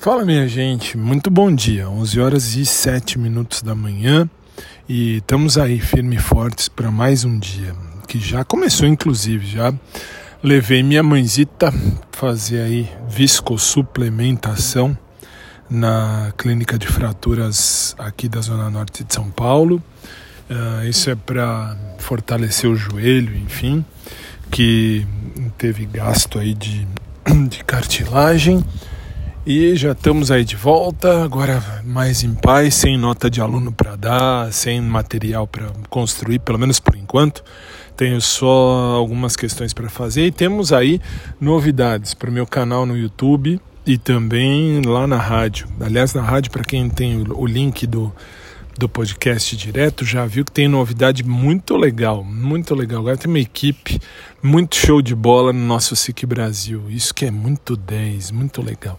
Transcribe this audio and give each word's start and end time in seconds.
Fala 0.00 0.24
minha 0.24 0.48
gente, 0.48 0.96
muito 0.96 1.30
bom 1.30 1.54
dia, 1.54 1.86
11 1.86 2.20
horas 2.20 2.56
e 2.56 2.64
7 2.64 3.18
minutos 3.18 3.60
da 3.60 3.74
manhã 3.74 4.26
e 4.88 5.18
estamos 5.18 5.58
aí 5.58 5.78
firme 5.78 6.16
e 6.16 6.18
fortes 6.18 6.70
para 6.70 6.90
mais 6.90 7.22
um 7.26 7.38
dia, 7.38 7.74
que 8.08 8.18
já 8.18 8.42
começou 8.42 8.88
inclusive, 8.88 9.46
já. 9.46 9.74
Levei 10.42 10.82
minha 10.82 11.02
mãezita 11.02 11.70
fazer 12.12 12.62
aí 12.62 12.90
viscosuplementação 13.10 14.96
na 15.68 16.32
clínica 16.38 16.78
de 16.78 16.86
fraturas 16.86 17.94
aqui 17.98 18.26
da 18.26 18.40
Zona 18.40 18.70
Norte 18.70 19.04
de 19.04 19.12
São 19.12 19.30
Paulo, 19.30 19.82
uh, 20.48 20.88
isso 20.88 21.10
é 21.10 21.14
para 21.14 21.76
fortalecer 21.98 22.70
o 22.70 22.74
joelho, 22.74 23.36
enfim, 23.36 23.84
que 24.50 25.06
teve 25.58 25.84
gasto 25.84 26.38
aí 26.38 26.54
de, 26.54 26.88
de 27.50 27.62
cartilagem 27.64 28.64
e 29.46 29.74
já 29.74 29.92
estamos 29.92 30.30
aí 30.30 30.44
de 30.44 30.56
volta, 30.56 31.24
agora 31.24 31.62
mais 31.84 32.22
em 32.22 32.34
paz, 32.34 32.74
sem 32.74 32.98
nota 32.98 33.30
de 33.30 33.40
aluno 33.40 33.72
para 33.72 33.96
dar, 33.96 34.52
sem 34.52 34.80
material 34.80 35.46
para 35.46 35.66
construir, 35.88 36.38
pelo 36.40 36.58
menos 36.58 36.78
por 36.78 36.94
enquanto. 36.94 37.42
Tenho 37.96 38.20
só 38.20 38.94
algumas 38.96 39.36
questões 39.36 39.72
para 39.72 39.88
fazer 39.88 40.26
e 40.26 40.30
temos 40.30 40.72
aí 40.72 41.00
novidades 41.40 42.14
para 42.14 42.30
o 42.30 42.32
meu 42.32 42.46
canal 42.46 42.86
no 42.86 42.96
YouTube 42.96 43.60
e 43.86 43.98
também 43.98 44.82
lá 44.82 45.06
na 45.06 45.18
rádio. 45.18 45.68
Aliás, 45.80 46.14
na 46.14 46.22
rádio, 46.22 46.50
para 46.50 46.64
quem 46.64 46.88
tem 46.88 47.24
o 47.28 47.46
link 47.46 47.86
do 47.86 48.12
do 48.78 48.88
podcast 48.88 49.56
direto 49.56 50.04
já 50.04 50.24
viu 50.26 50.44
que 50.44 50.52
tem 50.52 50.68
novidade 50.68 51.22
muito 51.22 51.76
legal, 51.76 52.24
muito 52.24 52.74
legal. 52.74 53.00
Agora 53.00 53.16
tem 53.16 53.28
uma 53.30 53.38
equipe 53.38 54.00
muito 54.42 54.76
show 54.76 55.02
de 55.02 55.14
bola 55.14 55.52
no 55.52 55.60
nosso 55.60 55.94
SIC 55.94 56.24
Brasil. 56.26 56.84
Isso 56.88 57.14
que 57.14 57.26
é 57.26 57.30
muito 57.30 57.76
10, 57.76 58.30
muito 58.30 58.62
legal. 58.62 58.98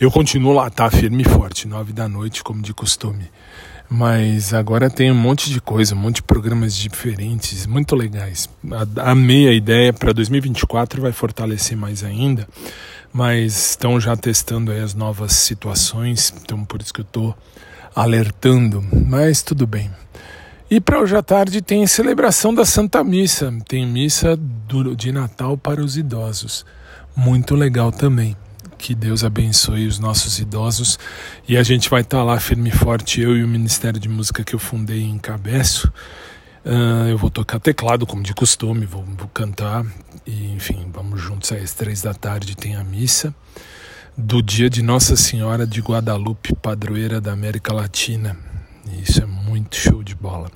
Eu 0.00 0.10
continuo 0.10 0.52
lá, 0.52 0.70
tá 0.70 0.90
firme 0.90 1.22
e 1.22 1.28
forte, 1.28 1.66
nove 1.66 1.92
da 1.92 2.08
noite, 2.08 2.44
como 2.44 2.62
de 2.62 2.72
costume. 2.72 3.30
Mas 3.88 4.52
agora 4.52 4.90
tem 4.90 5.12
um 5.12 5.14
monte 5.14 5.48
de 5.50 5.60
coisa, 5.60 5.94
um 5.94 5.98
monte 5.98 6.16
de 6.16 6.22
programas 6.22 6.74
diferentes, 6.74 7.66
muito 7.66 7.94
legais. 7.94 8.48
Amei 8.96 9.48
a 9.48 9.52
ideia 9.52 9.92
para 9.92 10.12
2024, 10.12 11.00
vai 11.00 11.12
fortalecer 11.12 11.76
mais 11.76 12.02
ainda. 12.02 12.48
Mas 13.12 13.70
estão 13.70 14.00
já 14.00 14.16
testando 14.16 14.72
as 14.72 14.94
novas 14.94 15.32
situações, 15.32 16.34
então 16.42 16.64
por 16.64 16.82
isso 16.82 16.92
que 16.92 17.00
eu 17.00 17.04
estou 17.04 17.36
alertando, 17.94 18.84
mas 19.06 19.42
tudo 19.42 19.66
bem. 19.66 19.90
E 20.68 20.80
para 20.80 21.00
hoje 21.00 21.16
à 21.16 21.22
tarde 21.22 21.62
tem 21.62 21.86
celebração 21.86 22.52
da 22.52 22.64
Santa 22.64 23.04
Missa, 23.04 23.54
tem 23.68 23.86
missa 23.86 24.36
de 24.96 25.12
Natal 25.12 25.56
para 25.56 25.80
os 25.80 25.96
idosos. 25.96 26.66
Muito 27.14 27.54
legal 27.54 27.92
também. 27.92 28.36
Que 28.78 28.94
Deus 28.94 29.24
abençoe 29.24 29.86
os 29.86 29.98
nossos 29.98 30.38
idosos 30.38 30.98
e 31.48 31.56
a 31.56 31.62
gente 31.62 31.88
vai 31.88 32.02
estar 32.02 32.18
tá 32.18 32.24
lá 32.24 32.38
firme 32.38 32.70
e 32.70 32.72
forte, 32.72 33.20
eu 33.20 33.36
e 33.36 33.42
o 33.42 33.48
Ministério 33.48 33.98
de 33.98 34.08
Música 34.08 34.44
que 34.44 34.54
eu 34.54 34.58
fundei 34.58 35.02
em 35.02 35.18
Cabeço. 35.18 35.92
Uh, 36.64 37.08
eu 37.08 37.18
vou 37.18 37.30
tocar 37.30 37.60
teclado, 37.60 38.06
como 38.06 38.22
de 38.22 38.34
costume, 38.34 38.86
vou, 38.86 39.04
vou 39.16 39.28
cantar, 39.28 39.86
e 40.26 40.52
enfim, 40.52 40.90
vamos 40.92 41.20
juntos 41.20 41.52
às 41.52 41.72
três 41.72 42.02
da 42.02 42.12
tarde, 42.12 42.56
tem 42.56 42.74
a 42.74 42.82
missa 42.82 43.32
do 44.16 44.42
dia 44.42 44.70
de 44.70 44.82
Nossa 44.82 45.14
Senhora 45.14 45.66
de 45.66 45.80
Guadalupe, 45.80 46.54
padroeira 46.56 47.20
da 47.20 47.32
América 47.32 47.72
Latina. 47.72 48.36
Isso 49.00 49.22
é 49.22 49.26
muito 49.26 49.76
show 49.76 50.02
de 50.02 50.14
bola. 50.14 50.50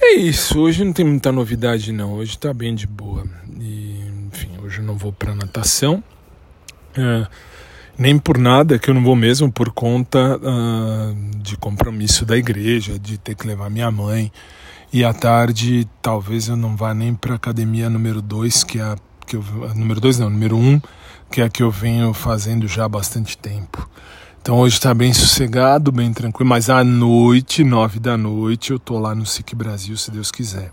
É 0.00 0.16
isso, 0.16 0.58
hoje 0.58 0.84
não 0.84 0.92
tem 0.92 1.04
muita 1.04 1.32
novidade 1.32 1.92
não, 1.92 2.12
hoje 2.14 2.38
tá 2.38 2.52
bem 2.52 2.74
de 2.74 2.86
boa. 2.86 3.24
E, 3.58 4.04
enfim, 4.30 4.50
hoje 4.62 4.80
eu 4.80 4.84
não 4.84 4.96
vou 4.96 5.12
para 5.12 5.34
natação. 5.34 6.02
É, 6.96 7.26
nem 7.98 8.18
por 8.18 8.38
nada 8.38 8.78
que 8.78 8.90
eu 8.90 8.94
não 8.94 9.02
vou 9.02 9.14
mesmo 9.14 9.50
por 9.50 9.70
conta 9.70 10.38
uh, 10.38 11.38
de 11.38 11.56
compromisso 11.56 12.24
da 12.24 12.36
igreja, 12.36 12.98
de 12.98 13.18
ter 13.18 13.34
que 13.34 13.46
levar 13.46 13.70
minha 13.70 13.90
mãe. 13.90 14.32
E 14.92 15.04
à 15.04 15.12
tarde 15.12 15.88
talvez 16.02 16.48
eu 16.48 16.56
não 16.56 16.76
vá 16.76 16.92
nem 16.92 17.14
para 17.14 17.34
academia 17.34 17.88
número 17.88 18.20
2, 18.20 18.64
que 18.64 18.78
é 18.78 18.82
a 18.82 18.96
que 19.26 19.36
eu, 19.36 19.44
número 19.74 20.00
2 20.00 20.18
não, 20.18 20.28
número 20.28 20.56
1, 20.56 20.60
um, 20.60 20.80
que 21.30 21.40
é 21.40 21.44
a 21.44 21.48
que 21.48 21.62
eu 21.62 21.70
venho 21.70 22.12
fazendo 22.12 22.68
já 22.68 22.84
há 22.84 22.88
bastante 22.88 23.38
tempo. 23.38 23.88
Então 24.40 24.58
hoje 24.58 24.74
está 24.74 24.92
bem 24.92 25.12
sossegado, 25.12 25.92
bem 25.92 26.12
tranquilo, 26.12 26.48
mas 26.48 26.68
à 26.68 26.82
noite, 26.82 27.62
nove 27.62 28.00
da 28.00 28.16
noite, 28.16 28.72
eu 28.72 28.78
tô 28.78 28.98
lá 28.98 29.14
no 29.14 29.24
SIC 29.24 29.54
Brasil, 29.54 29.96
se 29.96 30.10
Deus 30.10 30.30
quiser. 30.30 30.72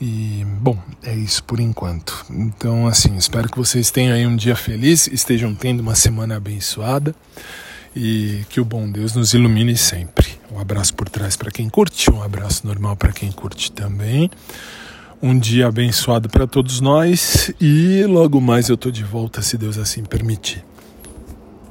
E, 0.00 0.44
bom, 0.60 0.78
é 1.02 1.14
isso 1.14 1.42
por 1.44 1.60
enquanto. 1.60 2.26
Então, 2.30 2.86
assim, 2.86 3.16
espero 3.16 3.48
que 3.48 3.56
vocês 3.56 3.90
tenham 3.90 4.14
aí 4.14 4.26
um 4.26 4.36
dia 4.36 4.56
feliz, 4.56 5.06
estejam 5.06 5.54
tendo 5.54 5.80
uma 5.80 5.94
semana 5.94 6.36
abençoada 6.36 7.14
e 7.94 8.44
que 8.48 8.60
o 8.60 8.64
bom 8.64 8.90
Deus 8.90 9.14
nos 9.14 9.34
ilumine 9.34 9.76
sempre. 9.76 10.26
Um 10.50 10.58
abraço 10.58 10.94
por 10.94 11.08
trás 11.08 11.36
para 11.36 11.50
quem 11.50 11.68
curte, 11.68 12.10
um 12.10 12.22
abraço 12.22 12.66
normal 12.66 12.96
para 12.96 13.12
quem 13.12 13.30
curte 13.30 13.70
também 13.70 14.30
um 15.24 15.38
dia 15.38 15.68
abençoado 15.68 16.28
para 16.28 16.46
todos 16.46 16.82
nós 16.82 17.50
e 17.58 18.04
logo 18.04 18.42
mais 18.42 18.68
eu 18.68 18.76
tô 18.76 18.90
de 18.90 19.02
volta, 19.02 19.40
se 19.40 19.56
Deus 19.56 19.78
assim 19.78 20.04
permitir. 20.04 20.62